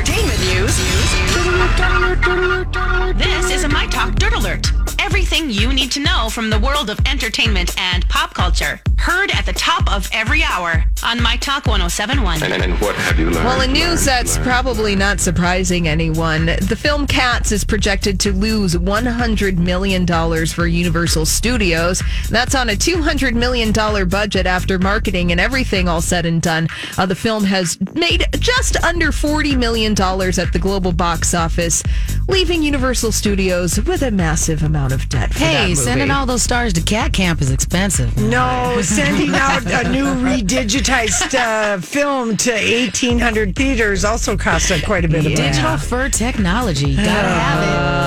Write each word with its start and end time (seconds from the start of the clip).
Entertainment 0.00 0.40
news. 0.40 0.76
This 3.18 3.50
is 3.50 3.64
a 3.64 3.68
My 3.68 3.86
Talk 3.86 4.14
Dirt 4.14 4.32
Alert. 4.32 4.89
Everything 5.32 5.62
you 5.62 5.72
need 5.72 5.92
to 5.92 6.00
know 6.00 6.28
from 6.28 6.50
the 6.50 6.58
world 6.58 6.90
of 6.90 6.98
entertainment 7.06 7.72
and 7.78 8.08
pop 8.08 8.34
culture. 8.34 8.80
Heard 8.98 9.30
at 9.30 9.46
the 9.46 9.52
top 9.52 9.90
of 9.90 10.10
every 10.12 10.42
hour 10.42 10.84
on 11.04 11.22
My 11.22 11.36
Talk 11.36 11.66
1071. 11.66 12.42
And, 12.42 12.52
and 12.52 12.72
what 12.80 12.96
have 12.96 13.16
you 13.16 13.30
learned? 13.30 13.44
Well, 13.44 13.60
in 13.60 13.72
news 13.72 13.84
learned, 13.84 13.98
that's 13.98 14.34
learned? 14.36 14.48
probably 14.48 14.96
not 14.96 15.20
surprising 15.20 15.86
anyone. 15.86 16.46
The 16.46 16.76
film 16.76 17.06
Cats 17.06 17.52
is 17.52 17.62
projected 17.62 18.18
to 18.20 18.32
lose 18.32 18.74
$100 18.74 19.56
million 19.56 20.04
for 20.46 20.66
Universal 20.66 21.26
Studios. 21.26 22.02
That's 22.28 22.56
on 22.56 22.68
a 22.68 22.74
$200 22.74 23.32
million 23.34 23.72
budget 24.08 24.46
after 24.46 24.80
marketing 24.80 25.30
and 25.30 25.40
everything 25.40 25.88
all 25.88 26.02
said 26.02 26.26
and 26.26 26.42
done. 26.42 26.66
Uh, 26.98 27.06
the 27.06 27.14
film 27.14 27.44
has 27.44 27.78
made 27.94 28.26
just 28.40 28.76
under 28.82 29.12
$40 29.12 29.56
million 29.56 29.92
at 29.92 30.52
the 30.52 30.58
global 30.60 30.92
box 30.92 31.34
office, 31.34 31.84
leaving 32.30 32.62
Universal 32.62 33.12
Studios 33.12 33.80
with 33.82 34.02
a 34.02 34.10
massive 34.10 34.62
amount 34.62 34.92
of 34.92 35.08
debt. 35.08 35.32
Hey, 35.32 35.74
sending 35.74 36.10
all 36.10 36.26
those 36.26 36.42
stars 36.42 36.72
to 36.74 36.80
cat 36.80 37.12
camp 37.12 37.42
is 37.42 37.50
expensive. 37.50 38.16
No, 38.16 38.80
sending 38.82 39.34
out 39.34 39.64
a 39.66 39.90
new 39.90 40.04
redigitized 40.04 41.34
uh, 41.34 41.80
film 41.80 42.36
to 42.38 42.52
1,800 42.52 43.56
theaters 43.56 44.04
also 44.04 44.36
costs 44.36 44.70
quite 44.84 45.04
a 45.04 45.08
bit 45.08 45.26
of 45.26 45.32
money. 45.32 45.34
Digital 45.34 45.76
fur 45.76 46.08
technology. 46.08 46.94
Gotta 46.94 47.28
have 47.28 47.99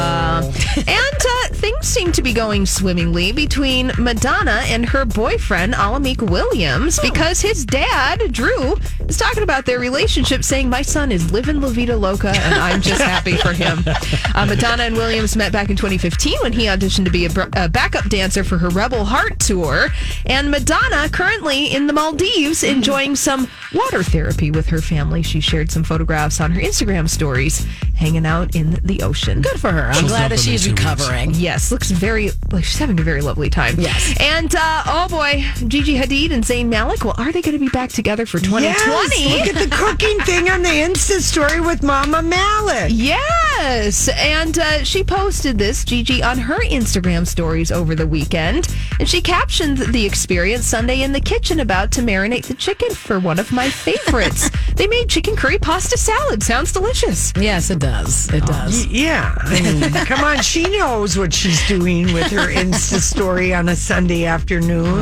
seem 1.93 2.11
to 2.11 2.23
be 2.23 2.33
going 2.33 2.65
swimmingly 2.65 3.31
between 3.31 3.91
Madonna 3.99 4.63
and 4.65 4.83
her 4.83 5.05
boyfriend, 5.05 5.75
Ahlamalik 5.75 6.27
Williams, 6.27 6.99
because 6.99 7.39
his 7.39 7.65
dad, 7.65 8.33
Drew, 8.33 8.75
is 9.07 9.15
talking 9.15 9.43
about 9.43 9.67
their 9.67 9.77
relationship, 9.77 10.43
saying, 10.43 10.67
My 10.71 10.81
son 10.81 11.11
is 11.11 11.31
living 11.31 11.61
La 11.61 11.69
Vida 11.69 11.95
Loca, 11.95 12.29
and 12.29 12.55
I'm 12.55 12.81
just 12.81 12.99
happy 12.99 13.37
for 13.37 13.53
him. 13.53 13.83
Uh, 14.35 14.47
Madonna 14.47 14.81
and 14.83 14.95
Williams 14.95 15.35
met 15.35 15.51
back 15.51 15.69
in 15.69 15.75
2015 15.75 16.39
when 16.41 16.51
he 16.51 16.65
auditioned 16.65 17.05
to 17.05 17.11
be 17.11 17.25
a, 17.25 17.29
br- 17.29 17.43
a 17.53 17.69
backup 17.69 18.09
dancer 18.09 18.43
for 18.43 18.57
her 18.57 18.69
Rebel 18.69 19.05
Heart 19.05 19.39
tour. 19.39 19.89
And 20.25 20.49
Madonna, 20.49 21.07
currently 21.09 21.67
in 21.67 21.85
the 21.85 21.93
Maldives, 21.93 22.63
enjoying 22.63 23.15
some 23.15 23.47
water 23.73 24.01
therapy 24.01 24.49
with 24.49 24.67
her 24.69 24.81
family. 24.81 25.21
She 25.21 25.39
shared 25.39 25.71
some 25.71 25.83
photographs 25.83 26.41
on 26.41 26.51
her 26.51 26.61
Instagram 26.61 27.07
stories, 27.07 27.63
hanging 27.95 28.25
out 28.25 28.55
in 28.55 28.71
the 28.83 29.03
ocean. 29.03 29.41
Good 29.41 29.59
for 29.59 29.71
her. 29.71 29.91
I'm 29.91 30.07
glad 30.07 30.31
that 30.31 30.39
she's 30.39 30.67
recovering. 30.67 31.35
Yes, 31.35 31.71
looks 31.89 31.99
very 31.99 32.29
like 32.51 32.63
she's 32.63 32.77
having 32.77 32.97
a 32.97 33.03
very 33.03 33.21
lovely 33.21 33.49
time. 33.49 33.75
Yes. 33.77 34.15
And 34.19 34.53
uh, 34.55 34.83
oh 34.85 35.07
boy, 35.09 35.43
Gigi 35.67 35.97
Hadid 35.97 36.31
and 36.31 36.43
Zayn 36.43 36.67
Malik. 36.67 37.03
Well, 37.03 37.15
are 37.17 37.31
they 37.31 37.41
going 37.41 37.57
to 37.57 37.59
be 37.59 37.69
back 37.69 37.89
together 37.89 38.25
for 38.25 38.39
2020? 38.39 38.63
Yes, 38.63 39.47
look 39.47 39.55
at 39.55 39.69
the 39.69 39.75
cooking 39.75 40.17
thing 40.21 40.49
on 40.49 40.61
the 40.61 40.69
Insta 40.69 41.19
story 41.19 41.59
with 41.59 41.83
Mama 41.83 42.21
Malik. 42.21 42.91
Yes, 42.93 44.07
and 44.15 44.57
uh, 44.57 44.83
she 44.85 45.03
posted 45.03 45.57
this 45.57 45.83
Gigi 45.83 46.23
on 46.23 46.37
her 46.37 46.59
Instagram 46.61 47.27
stories 47.27 47.71
over 47.71 47.95
the 47.95 48.07
weekend, 48.07 48.73
and 48.99 49.09
she 49.09 49.19
captioned 49.19 49.79
the 49.79 50.05
experience 50.05 50.65
Sunday 50.65 51.01
in 51.01 51.11
the 51.11 51.21
kitchen 51.21 51.59
about 51.59 51.91
to 51.91 52.01
marinate 52.01 52.45
the 52.45 52.53
chicken 52.53 52.91
for 52.91 53.19
one 53.19 53.39
of 53.39 53.51
my 53.51 53.69
favorites. 53.69 54.49
they 54.75 54.87
made 54.87 55.09
chicken 55.09 55.35
curry 55.35 55.57
pasta 55.57 55.97
salad. 55.97 56.43
Sounds 56.43 56.71
delicious. 56.71 57.33
Yes, 57.39 57.69
it 57.69 57.79
does. 57.79 58.29
It 58.33 58.43
oh, 58.43 58.47
does. 58.47 58.85
Y- 58.87 58.91
Yeah, 59.03 59.33
I 59.37 59.61
mean, 59.61 59.91
come 60.05 60.23
on, 60.23 60.41
she 60.41 60.63
knows 60.77 61.17
what 61.17 61.33
she's 61.33 61.65
doing 61.67 62.13
with 62.13 62.31
her 62.31 62.47
Insta 62.47 62.99
story 62.99 63.53
on 63.53 63.69
a 63.69 63.75
Sunday 63.75 64.25
afternoon. 64.25 64.85